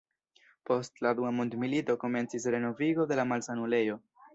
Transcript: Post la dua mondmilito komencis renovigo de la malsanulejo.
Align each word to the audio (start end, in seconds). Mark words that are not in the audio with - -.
Post 0.69 0.97
la 1.07 1.11
dua 1.21 1.33
mondmilito 1.41 1.99
komencis 2.07 2.51
renovigo 2.59 3.11
de 3.15 3.23
la 3.23 3.33
malsanulejo. 3.35 4.05